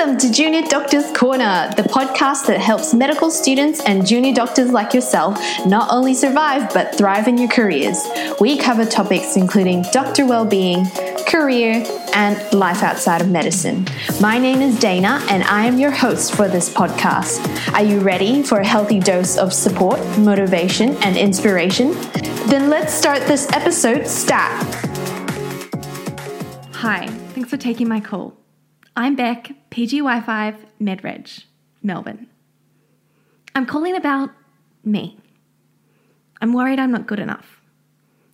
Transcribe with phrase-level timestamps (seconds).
[0.00, 4.94] Welcome to Junior Doctors Corner, the podcast that helps medical students and junior doctors like
[4.94, 8.02] yourself not only survive but thrive in your careers.
[8.40, 10.86] We cover topics including doctor well-being,
[11.28, 11.84] career,
[12.14, 13.84] and life outside of medicine.
[14.22, 17.74] My name is Dana, and I am your host for this podcast.
[17.74, 21.92] Are you ready for a healthy dose of support, motivation, and inspiration?
[22.48, 24.64] Then let's start this episode stat.
[26.76, 28.40] Hi, thanks for taking my call.
[29.00, 31.44] I'm Beck, PGY5 MedReg,
[31.82, 32.26] Melbourne.
[33.54, 34.28] I'm calling about
[34.84, 35.18] me.
[36.42, 37.62] I'm worried I'm not good enough.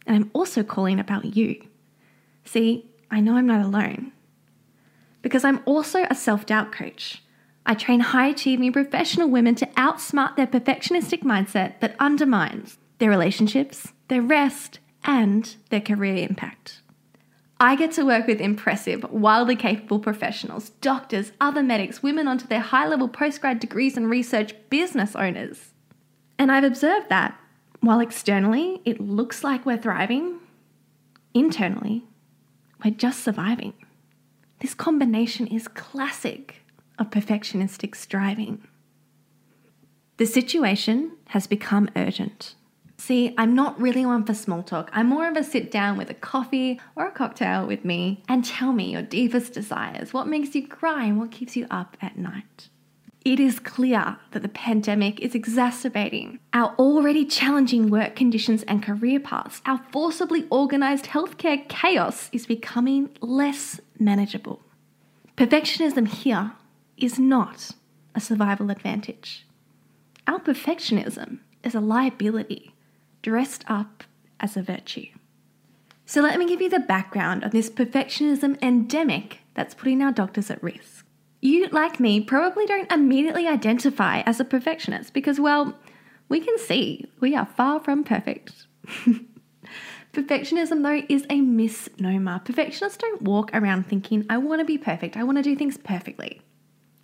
[0.09, 1.65] And I'm also calling about you.
[2.45, 4.11] See, I know I'm not alone.
[5.23, 7.23] Because I'm also a self doubt coach.
[7.65, 13.93] I train high achieving professional women to outsmart their perfectionistic mindset that undermines their relationships,
[14.09, 16.81] their rest, and their career impact.
[17.59, 22.61] I get to work with impressive, wildly capable professionals, doctors, other medics, women onto their
[22.61, 25.73] high level postgrad degrees and research business owners.
[26.39, 27.39] And I've observed that
[27.81, 30.39] while externally it looks like we're thriving,
[31.33, 32.05] internally
[32.85, 33.73] we're just surviving.
[34.61, 36.63] This combination is classic
[36.99, 38.67] of perfectionistic striving.
[40.19, 42.55] The situation has become urgent.
[43.07, 44.91] See, I'm not really one for small talk.
[44.93, 48.45] I'm more of a sit down with a coffee or a cocktail with me and
[48.45, 52.19] tell me your deepest desires, what makes you cry and what keeps you up at
[52.19, 52.69] night.
[53.25, 59.21] It is clear that the pandemic is exacerbating our already challenging work conditions and career
[59.21, 59.63] paths.
[59.67, 64.63] Our forcibly organised healthcare chaos is becoming less manageable.
[65.37, 66.55] Perfectionism here
[66.97, 67.71] is not
[68.17, 69.47] a survival advantage.
[70.27, 72.73] Our perfectionism is a liability
[73.27, 74.05] dressed up
[74.39, 75.09] as a virtue.
[76.05, 80.49] So, let me give you the background of this perfectionism endemic that's putting our doctors
[80.49, 81.05] at risk.
[81.41, 85.77] You, like me, probably don't immediately identify as a perfectionist because, well,
[86.29, 88.69] we can see we are far from perfect.
[90.13, 92.39] Perfectionism, though, is a misnomer.
[92.39, 95.77] Perfectionists don't walk around thinking, I want to be perfect, I want to do things
[95.77, 96.41] perfectly.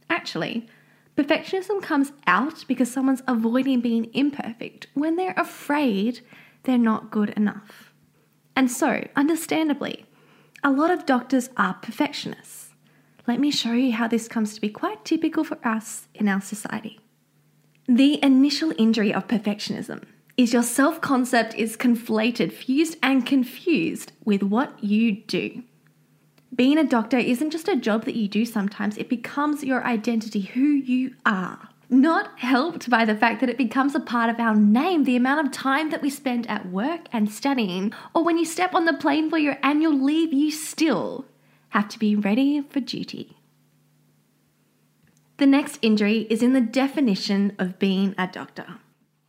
[0.08, 0.68] Actually,
[1.16, 6.20] Perfectionism comes out because someone's avoiding being imperfect when they're afraid
[6.62, 7.92] they're not good enough.
[8.56, 10.06] And so, understandably,
[10.64, 12.70] a lot of doctors are perfectionists.
[13.26, 16.40] Let me show you how this comes to be quite typical for us in our
[16.40, 16.98] society.
[17.86, 20.04] The initial injury of perfectionism
[20.36, 25.62] is your self concept is conflated, fused, and confused with what you do.
[26.54, 30.42] Being a doctor isn't just a job that you do sometimes, it becomes your identity,
[30.42, 31.70] who you are.
[31.88, 35.46] Not helped by the fact that it becomes a part of our name, the amount
[35.46, 38.92] of time that we spend at work and studying, or when you step on the
[38.92, 41.26] plane for your annual leave, you still
[41.70, 43.36] have to be ready for duty.
[45.38, 48.66] The next injury is in the definition of being a doctor.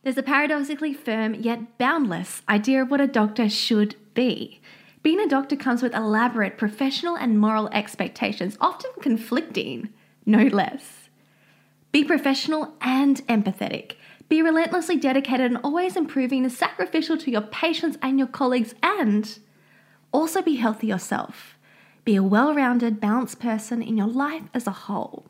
[0.02, 4.60] There's a paradoxically firm yet boundless idea of what a doctor should be.
[5.04, 9.90] Being a doctor comes with elaborate professional and moral expectations, often conflicting,
[10.24, 11.10] no less.
[11.92, 13.96] Be professional and empathetic.
[14.30, 19.38] Be relentlessly dedicated and always improving is sacrificial to your patients and your colleagues, and
[20.10, 21.58] also be healthy yourself.
[22.06, 25.26] Be a well rounded, balanced person in your life as a whole.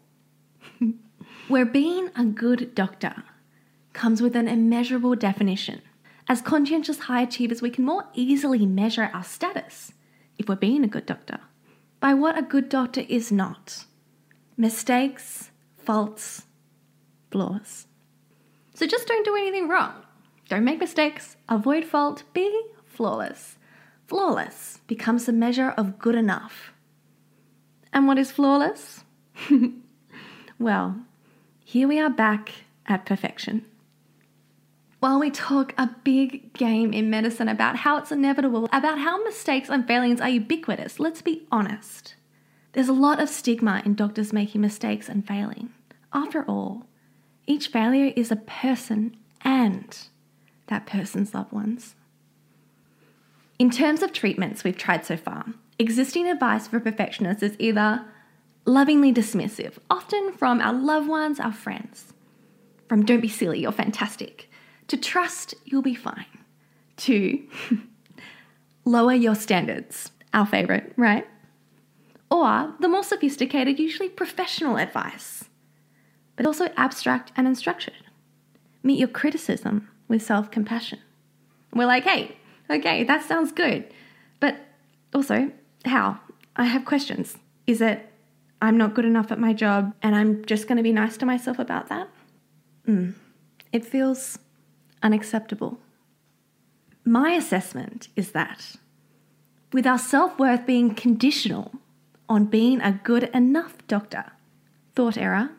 [1.48, 3.24] Where being a good doctor
[3.92, 5.82] comes with an immeasurable definition.
[6.26, 9.92] As conscientious high achievers, we can more easily measure our status,
[10.38, 11.40] if we're being a good doctor,
[12.00, 13.84] by what a good doctor is not
[14.56, 16.44] mistakes, faults,
[17.30, 17.86] flaws.
[18.74, 19.92] So just don't do anything wrong.
[20.48, 23.56] Don't make mistakes, avoid fault, be flawless.
[24.06, 26.72] Flawless becomes the measure of good enough.
[27.92, 29.04] And what is flawless?
[30.58, 30.96] well,
[31.64, 32.52] here we are back
[32.86, 33.64] at perfection.
[35.04, 39.68] While we talk a big game in medicine about how it's inevitable, about how mistakes
[39.68, 42.14] and failings are ubiquitous, let's be honest.
[42.72, 45.74] There's a lot of stigma in doctors making mistakes and failing.
[46.14, 46.86] After all,
[47.46, 49.94] each failure is a person and
[50.68, 51.96] that person's loved ones.
[53.58, 55.44] In terms of treatments we've tried so far,
[55.78, 58.06] existing advice for perfectionists is either
[58.64, 62.14] lovingly dismissive, often from our loved ones, our friends,
[62.88, 64.48] from don't be silly, you're fantastic,
[64.88, 66.26] to trust you'll be fine,
[66.98, 67.42] to
[68.84, 71.26] lower your standards, our favourite, right?
[72.30, 75.44] Or the more sophisticated, usually professional advice,
[76.36, 77.92] but also abstract and unstructured.
[78.82, 80.98] Meet your criticism with self compassion.
[81.72, 82.36] We're like, hey,
[82.68, 83.92] okay, that sounds good,
[84.40, 84.56] but
[85.14, 85.50] also,
[85.84, 86.20] how?
[86.56, 87.38] I have questions.
[87.66, 88.10] Is it
[88.60, 91.26] I'm not good enough at my job and I'm just going to be nice to
[91.26, 92.08] myself about that?
[92.88, 93.14] Mm.
[93.72, 94.38] It feels
[95.04, 95.78] unacceptable.
[97.04, 98.76] My assessment is that
[99.72, 101.72] with our self worth being conditional
[102.28, 104.32] on being a good enough doctor,
[104.94, 105.50] thought error,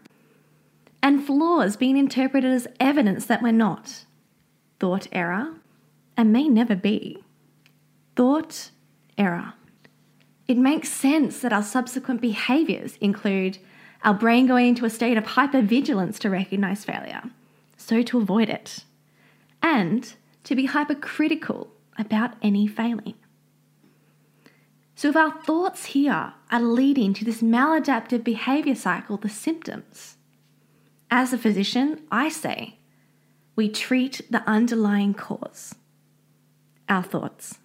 [1.03, 4.05] and flaws being interpreted as evidence that we're not,
[4.79, 5.53] thought error,
[6.17, 7.23] and may never be,
[8.15, 8.71] thought
[9.17, 9.53] error.
[10.47, 13.59] It makes sense that our subsequent behaviours include
[14.03, 17.23] our brain going into a state of hypervigilance to recognise failure,
[17.77, 18.83] so to avoid it,
[19.65, 20.13] and
[20.43, 23.15] to be hypercritical about any failing.
[24.93, 30.17] So, if our thoughts here are leading to this maladaptive behaviour cycle, the symptoms,
[31.09, 32.77] as a physician, I say
[33.55, 35.73] we treat the underlying cause
[36.87, 37.57] our thoughts.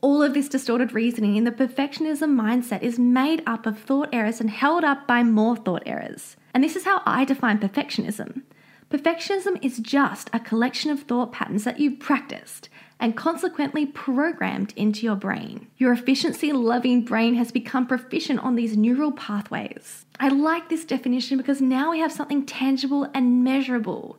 [0.00, 4.40] All of this distorted reasoning in the perfectionism mindset is made up of thought errors
[4.40, 6.36] and held up by more thought errors.
[6.54, 8.42] And this is how I define perfectionism.
[8.92, 12.68] Perfectionism is just a collection of thought patterns that you've practiced
[13.00, 15.66] and consequently programmed into your brain.
[15.78, 20.04] Your efficiency loving brain has become proficient on these neural pathways.
[20.20, 24.18] I like this definition because now we have something tangible and measurable.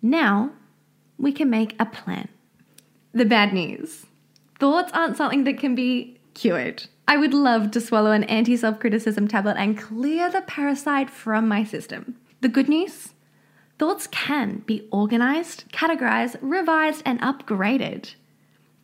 [0.00, 0.52] Now
[1.18, 2.28] we can make a plan.
[3.12, 4.06] The bad news
[4.60, 6.84] thoughts aren't something that can be cured.
[7.08, 11.48] I would love to swallow an anti self criticism tablet and clear the parasite from
[11.48, 12.14] my system.
[12.40, 13.14] The good news?
[13.78, 18.14] Thoughts can be organized, categorized, revised, and upgraded.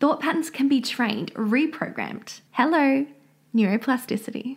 [0.00, 2.40] Thought patterns can be trained, reprogrammed.
[2.52, 3.06] Hello,
[3.55, 4.56] neuroplasticity.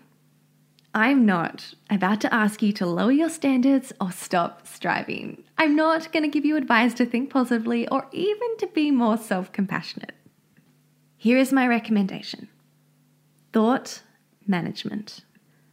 [0.94, 5.44] I'm not about to ask you to lower your standards or stop striving.
[5.58, 9.18] I'm not going to give you advice to think positively or even to be more
[9.18, 10.14] self compassionate.
[11.16, 12.50] Here is my recommendation
[13.54, 14.02] thought
[14.48, 15.24] management.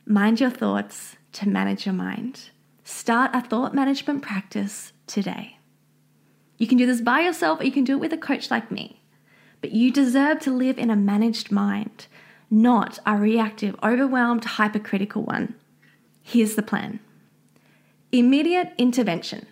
[0.05, 2.50] Mind your thoughts to manage your mind.
[2.90, 5.58] Start a thought management practice today.
[6.56, 8.70] You can do this by yourself or you can do it with a coach like
[8.70, 9.02] me.
[9.61, 12.06] But you deserve to live in a managed mind,
[12.50, 15.55] not a reactive, overwhelmed, hypercritical one.
[16.23, 17.00] Here's the plan
[18.11, 19.46] immediate intervention.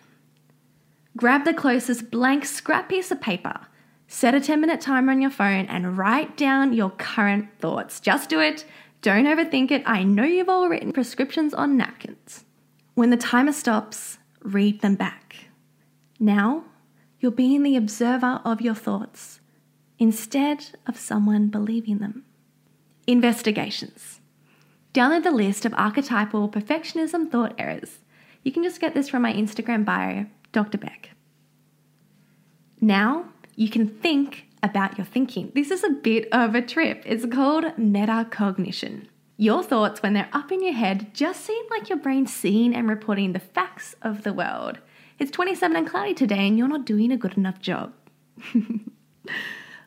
[1.14, 3.66] Grab the closest blank scrap piece of paper,
[4.08, 8.00] set a 10 minute timer on your phone, and write down your current thoughts.
[8.00, 8.64] Just do it.
[9.02, 9.82] Don't overthink it.
[9.84, 12.45] I know you've all written prescriptions on napkins.
[12.96, 15.48] When the timer stops, read them back.
[16.19, 16.64] Now,
[17.20, 19.40] you're being the observer of your thoughts
[19.98, 22.25] instead of someone believing them.
[23.06, 24.20] Investigations.
[24.94, 27.98] Download the list of archetypal perfectionism thought errors.
[28.43, 30.78] You can just get this from my Instagram bio, Dr.
[30.78, 31.10] Beck.
[32.81, 33.26] Now
[33.56, 35.52] you can think about your thinking.
[35.54, 37.02] This is a bit of a trip.
[37.04, 39.08] It's called metacognition.
[39.36, 42.88] Your thoughts, when they're up in your head, just seem like your brain seeing and
[42.88, 44.78] reporting the facts of the world.
[45.18, 47.92] It's 27 and cloudy today, and you're not doing a good enough job.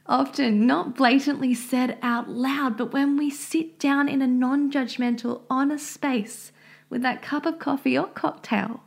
[0.09, 5.43] often not blatantly said out loud, but when we sit down in a non judgmental,
[5.49, 6.51] honest space
[6.89, 8.81] with that cup of coffee or cocktail,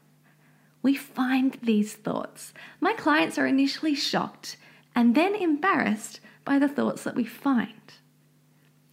[0.82, 2.52] we find these thoughts.
[2.80, 4.56] My clients are initially shocked
[4.96, 7.94] and then embarrassed by the thoughts that we find.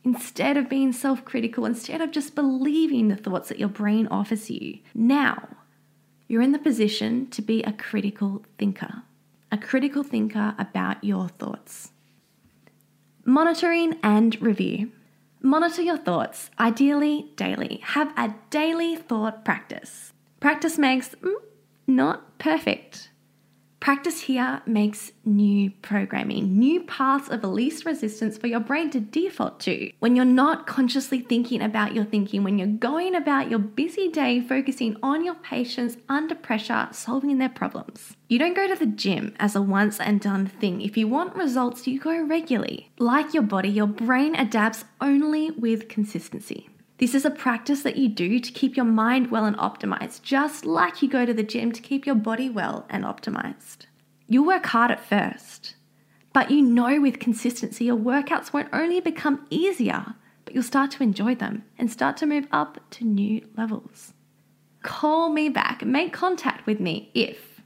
[0.09, 4.49] Instead of being self critical, instead of just believing the thoughts that your brain offers
[4.49, 5.47] you, now
[6.27, 9.03] you're in the position to be a critical thinker,
[9.51, 11.91] a critical thinker about your thoughts.
[13.23, 14.91] Monitoring and review.
[15.43, 17.79] Monitor your thoughts, ideally daily.
[17.83, 20.11] Have a daily thought practice.
[20.39, 21.35] Practice makes mm,
[21.85, 23.11] not perfect.
[23.79, 29.61] Practice here makes new programming, new paths of least resistance for your brain to default
[29.61, 29.91] to.
[29.99, 34.41] When you're not consciously thinking about your thinking, when you're going about your busy day
[34.41, 38.17] focusing on your patients under pressure, solving their problems.
[38.27, 40.81] You don't go to the gym as a once and done thing.
[40.81, 42.91] If you want results, you go regularly.
[42.99, 46.69] Like your body, your brain adapts only with consistency.
[46.99, 50.65] This is a practice that you do to keep your mind well and optimized, just
[50.65, 53.85] like you go to the gym to keep your body well and optimized.
[54.27, 55.75] You'll work hard at first,
[56.33, 61.03] but you know with consistency your workouts won't only become easier, but you'll start to
[61.03, 64.13] enjoy them and start to move up to new levels.
[64.83, 67.61] Call me back, make contact with me if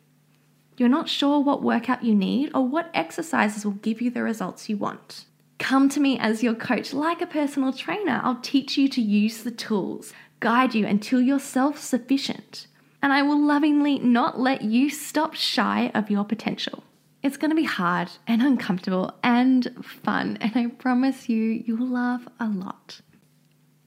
[0.77, 4.69] you're not sure what workout you need or what exercises will give you the results
[4.69, 5.25] you want.
[5.59, 8.19] Come to me as your coach, like a personal trainer.
[8.23, 12.67] I'll teach you to use the tools, guide you until you're self sufficient,
[13.01, 16.83] and I will lovingly not let you stop shy of your potential.
[17.21, 22.27] It's going to be hard and uncomfortable and fun, and I promise you, you'll laugh
[22.39, 22.99] a lot.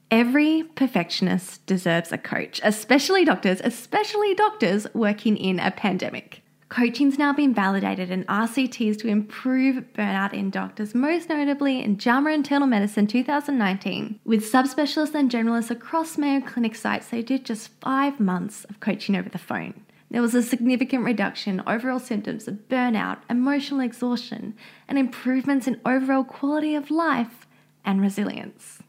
[0.09, 6.41] Every perfectionist deserves a coach, especially doctors, especially doctors working in a pandemic.
[6.69, 12.31] Coaching's now been validated in RCTs to improve burnout in doctors, most notably in JAMA
[12.31, 14.19] Internal Medicine 2019.
[14.25, 19.15] With subspecialists and generalists across Mayo Clinic sites, they did just five months of coaching
[19.15, 19.85] over the phone.
[20.11, 24.53] There was a significant reduction in overall symptoms of burnout, emotional exhaustion,
[24.89, 27.47] and improvements in overall quality of life
[27.85, 28.79] and resilience.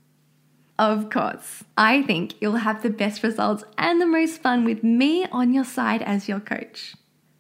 [0.81, 5.27] Of course, I think you'll have the best results and the most fun with me
[5.27, 6.95] on your side as your coach.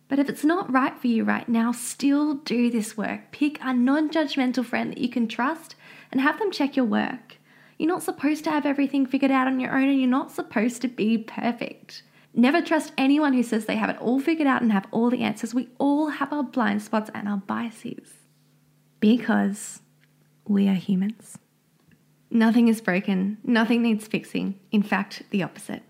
[0.09, 3.31] But if it's not right for you right now, still do this work.
[3.31, 5.75] Pick a non judgmental friend that you can trust
[6.11, 7.37] and have them check your work.
[7.79, 10.83] You're not supposed to have everything figured out on your own and you're not supposed
[10.83, 12.03] to be perfect.
[12.35, 15.23] Never trust anyone who says they have it all figured out and have all the
[15.23, 15.55] answers.
[15.55, 18.13] We all have our blind spots and our biases
[19.01, 19.81] because
[20.47, 21.39] we are humans.
[22.31, 24.59] Nothing is broken, nothing needs fixing.
[24.71, 25.83] In fact, the opposite.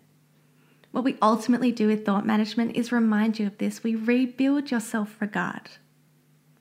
[0.90, 3.82] What we ultimately do with thought management is remind you of this.
[3.82, 5.70] We rebuild your self regard.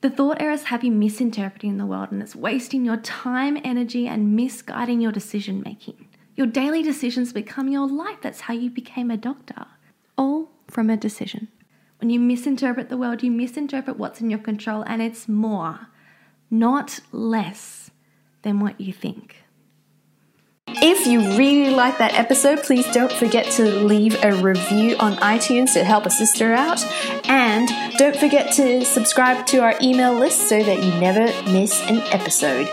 [0.00, 4.36] The thought errors have you misinterpreting the world and it's wasting your time, energy, and
[4.36, 6.08] misguiding your decision making.
[6.36, 8.18] Your daily decisions become your life.
[8.22, 9.66] That's how you became a doctor.
[10.16, 11.48] All from a decision.
[11.98, 15.88] When you misinterpret the world, you misinterpret what's in your control, and it's more,
[16.48, 17.90] not less,
[18.42, 19.42] than what you think.
[20.80, 25.72] If you really like that episode, please don't forget to leave a review on iTunes
[25.72, 26.84] to help a sister out.
[27.24, 27.68] And
[27.98, 32.68] don't forget to subscribe to our email list so that you never miss an episode.